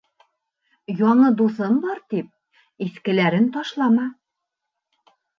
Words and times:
Яңы 0.99 1.27
дуҫым 1.41 1.75
бар 1.83 1.99
тип, 2.13 2.31
иҫкеләрен 2.85 3.45
ташлама. 3.57 4.07